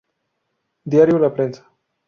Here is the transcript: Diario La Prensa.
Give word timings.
Diario 0.83 1.19
La 1.19 1.31
Prensa. 1.31 1.69